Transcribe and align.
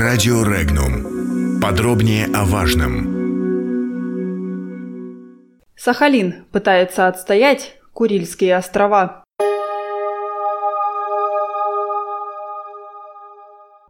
Радио 0.00 0.42
Регнум. 0.44 1.60
Подробнее 1.60 2.24
о 2.32 2.46
важном. 2.46 3.04
Сахалин 5.76 6.46
пытается 6.52 7.06
отстоять 7.06 7.76
Курильские 7.92 8.56
острова. 8.56 9.22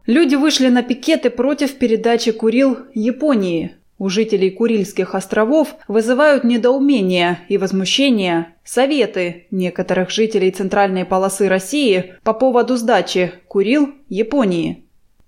Люди 0.05 0.35
вышли 0.35 0.67
на 0.67 0.83
пикеты 0.83 1.29
против 1.29 1.77
передачи 1.77 2.33
Курил 2.33 2.79
Японии. 2.93 3.77
У 3.97 4.09
жителей 4.09 4.49
Курильских 4.49 5.15
островов 5.15 5.75
вызывают 5.87 6.43
недоумение 6.43 7.39
и 7.47 7.57
возмущение 7.57 8.55
советы 8.65 9.47
некоторых 9.49 10.09
жителей 10.09 10.51
центральной 10.51 11.05
полосы 11.05 11.47
России 11.47 12.15
по 12.23 12.33
поводу 12.33 12.75
сдачи 12.75 13.31
Курил 13.47 13.93
Японии. 14.09 14.80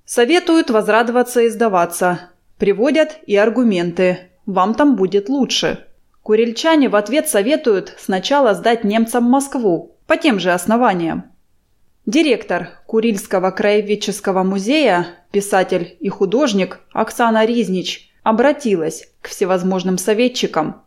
Советуют 0.05 0.69
возрадоваться 0.69 1.41
и 1.41 1.49
сдаваться. 1.49 2.31
Приводят 2.57 3.19
и 3.25 3.35
аргументы. 3.35 4.31
Вам 4.45 4.75
там 4.75 4.95
будет 4.95 5.29
лучше. 5.29 5.87
Курильчане 6.21 6.89
в 6.89 6.95
ответ 6.95 7.27
советуют 7.27 7.95
сначала 7.97 8.53
сдать 8.53 8.83
немцам 8.83 9.23
Москву 9.23 9.97
по 10.07 10.17
тем 10.17 10.39
же 10.39 10.51
основаниям. 10.51 11.31
Директор 12.05 12.81
Курильского 12.85 13.51
краеведческого 13.51 14.43
музея, 14.43 15.07
писатель 15.31 15.95
и 16.01 16.09
художник 16.09 16.81
Оксана 16.91 17.45
Riznич 17.45 18.11
обратилась 18.23 19.09
к 19.21 19.29
всевозможным 19.29 19.97
советчикам. 19.97 20.81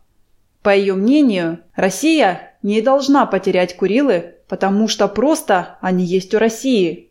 По 0.61 0.75
ее 0.75 0.93
мнению, 0.93 1.59
Россия 1.75 2.57
не 2.61 2.81
должна 2.81 3.25
потерять 3.25 3.75
Курилы, 3.75 4.35
потому 4.47 4.87
что 4.87 5.07
просто 5.07 5.77
они 5.81 6.05
есть 6.05 6.33
у 6.35 6.39
России. 6.39 7.06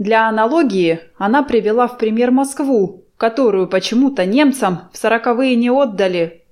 Для 0.00 0.28
аналогии 0.28 0.98
она 1.16 1.44
привела 1.44 1.86
в 1.86 1.96
пример 1.96 2.32
Москву, 2.32 3.04
которую 3.16 3.68
почему-то 3.68 4.26
немцам 4.26 4.88
в 4.92 4.96
сороковые 4.96 5.54
не 5.54 5.70
отдали. 5.70 6.42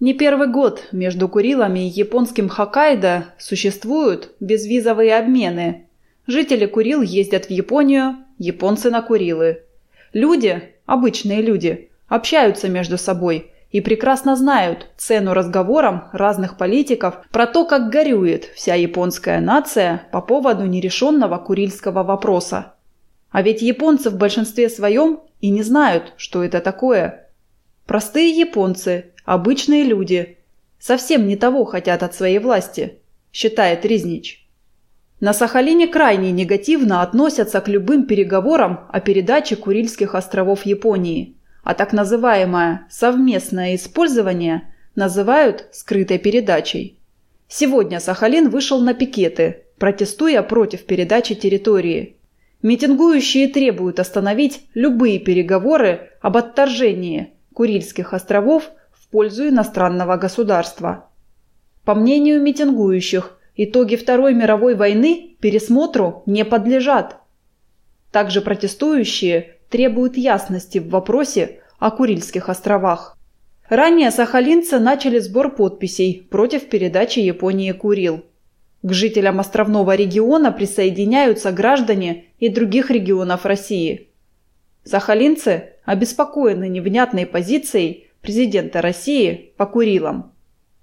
Не 0.00 0.12
первый 0.12 0.48
год 0.48 0.88
между 0.92 1.30
Курилами 1.30 1.86
и 1.86 1.98
японским 1.98 2.50
Хоккайдо 2.50 3.28
существуют 3.38 4.34
безвизовые 4.38 5.16
обмены– 5.16 5.86
Жители 6.30 6.66
Курил 6.66 7.02
ездят 7.02 7.46
в 7.46 7.50
Японию, 7.50 8.18
японцы 8.38 8.88
на 8.88 9.02
Курилы. 9.02 9.64
Люди, 10.12 10.62
обычные 10.86 11.42
люди, 11.42 11.90
общаются 12.06 12.68
между 12.68 12.98
собой 12.98 13.50
и 13.70 13.80
прекрасно 13.80 14.36
знают 14.36 14.88
цену 14.96 15.32
разговорам 15.32 16.08
разных 16.12 16.56
политиков 16.56 17.22
про 17.30 17.46
то, 17.46 17.64
как 17.64 17.90
горюет 17.90 18.46
вся 18.56 18.74
японская 18.74 19.40
нация 19.40 20.08
по 20.12 20.20
поводу 20.20 20.66
нерешенного 20.66 21.38
курильского 21.38 22.02
вопроса. 22.02 22.74
А 23.30 23.42
ведь 23.42 23.62
японцы 23.62 24.10
в 24.10 24.16
большинстве 24.16 24.68
своем 24.68 25.20
и 25.40 25.50
не 25.50 25.62
знают, 25.62 26.14
что 26.16 26.42
это 26.42 26.60
такое. 26.60 27.28
Простые 27.86 28.30
японцы, 28.30 29.12
обычные 29.24 29.84
люди, 29.84 30.38
совсем 30.80 31.28
не 31.28 31.36
того 31.36 31.64
хотят 31.64 32.02
от 32.02 32.14
своей 32.14 32.40
власти, 32.40 32.98
считает 33.32 33.84
Ризнич. 33.84 34.48
На 35.20 35.32
Сахалине 35.32 35.86
крайне 35.86 36.32
негативно 36.32 37.02
относятся 37.02 37.60
к 37.60 37.68
любым 37.68 38.06
переговорам 38.06 38.86
о 38.90 39.00
передаче 39.00 39.54
Курильских 39.54 40.14
островов 40.14 40.64
Японии, 40.64 41.36
а 41.62 41.74
так 41.74 41.92
называемое 41.92 42.86
«совместное 42.90 43.74
использование» 43.74 44.74
называют 44.94 45.66
скрытой 45.72 46.18
передачей. 46.18 46.98
Сегодня 47.48 48.00
Сахалин 48.00 48.48
вышел 48.48 48.80
на 48.80 48.94
пикеты, 48.94 49.64
протестуя 49.78 50.42
против 50.42 50.84
передачи 50.84 51.34
территории. 51.34 52.16
Митингующие 52.62 53.48
требуют 53.48 53.98
остановить 53.98 54.62
любые 54.74 55.18
переговоры 55.18 56.10
об 56.20 56.36
отторжении 56.36 57.34
Курильских 57.54 58.12
островов 58.12 58.70
в 58.92 59.08
пользу 59.08 59.48
иностранного 59.48 60.16
государства. 60.16 61.08
По 61.84 61.94
мнению 61.94 62.42
митингующих, 62.42 63.38
Итоги 63.56 63.96
Второй 63.96 64.34
мировой 64.34 64.74
войны 64.74 65.36
пересмотру 65.40 66.22
не 66.26 66.44
подлежат. 66.44 67.16
Также 68.12 68.40
протестующие 68.40 69.56
требуют 69.70 70.16
ясности 70.16 70.78
в 70.78 70.90
вопросе 70.90 71.60
о 71.78 71.90
Курильских 71.90 72.48
островах. 72.48 73.16
Ранее 73.68 74.10
сахалинцы 74.10 74.78
начали 74.80 75.20
сбор 75.20 75.54
подписей 75.54 76.26
против 76.28 76.68
передачи 76.68 77.20
Японии 77.20 77.70
Курил. 77.72 78.24
К 78.82 78.92
жителям 78.92 79.38
островного 79.40 79.94
региона 79.94 80.50
присоединяются 80.50 81.52
граждане 81.52 82.24
и 82.38 82.48
других 82.48 82.90
регионов 82.90 83.46
России. 83.46 84.08
Сахалинцы 84.84 85.74
обеспокоены 85.84 86.68
невнятной 86.68 87.26
позицией 87.26 88.08
президента 88.22 88.82
России 88.82 89.52
по 89.56 89.66
Курилам. 89.66 90.32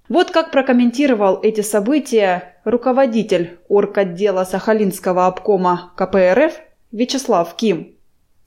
Вот 0.08 0.32
как 0.32 0.52
прокомментировал 0.52 1.40
эти 1.44 1.62
события 1.62 2.56
руководитель 2.64 3.58
орготдела 3.68 4.46
Сахалинского 4.46 5.28
обкома 5.28 5.92
КПРФ 5.98 6.54
Вячеслав 6.94 7.54
Ким. 7.56 7.97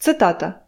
Цитата. 0.00 0.62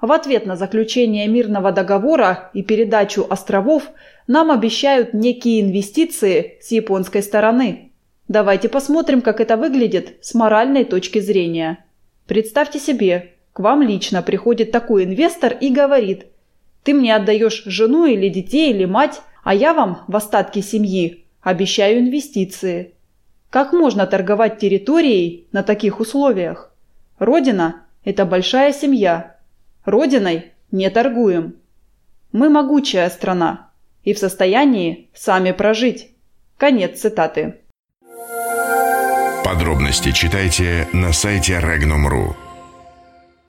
В 0.00 0.10
ответ 0.10 0.44
на 0.44 0.56
заключение 0.56 1.28
мирного 1.28 1.70
договора 1.70 2.50
и 2.52 2.64
передачу 2.64 3.24
островов 3.30 3.84
нам 4.26 4.50
обещают 4.50 5.14
некие 5.14 5.60
инвестиции 5.60 6.58
с 6.60 6.72
японской 6.72 7.22
стороны. 7.22 7.92
Давайте 8.26 8.68
посмотрим, 8.68 9.22
как 9.22 9.40
это 9.40 9.56
выглядит 9.56 10.16
с 10.20 10.34
моральной 10.34 10.84
точки 10.84 11.20
зрения. 11.20 11.84
Представьте 12.26 12.80
себе, 12.80 13.34
к 13.52 13.60
вам 13.60 13.82
лично 13.82 14.20
приходит 14.20 14.72
такой 14.72 15.04
инвестор 15.04 15.52
и 15.52 15.70
говорит, 15.70 16.26
ты 16.82 16.92
мне 16.92 17.14
отдаешь 17.14 17.62
жену 17.66 18.04
или 18.06 18.28
детей 18.28 18.72
или 18.72 18.84
мать, 18.84 19.22
а 19.44 19.54
я 19.54 19.74
вам 19.74 20.02
в 20.08 20.16
остатке 20.16 20.60
семьи 20.60 21.24
обещаю 21.40 22.00
инвестиции. 22.00 22.94
Как 23.48 23.72
можно 23.72 24.08
торговать 24.08 24.58
территорией 24.58 25.46
на 25.52 25.62
таких 25.62 26.00
условиях? 26.00 26.72
Родина– 27.20 27.82
это 28.06 28.24
большая 28.24 28.72
семья. 28.72 29.36
Родиной 29.84 30.52
не 30.70 30.88
торгуем. 30.90 31.56
Мы 32.32 32.48
могучая 32.48 33.10
страна 33.10 33.70
и 34.04 34.14
в 34.14 34.18
состоянии 34.18 35.10
сами 35.12 35.50
прожить. 35.50 36.12
Конец 36.56 37.00
цитаты. 37.00 37.56
Подробности 39.44 40.12
читайте 40.12 40.88
на 40.92 41.12
сайте 41.12 41.54
Regnum.ru. 41.54 42.45